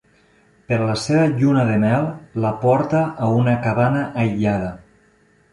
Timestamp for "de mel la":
1.67-2.53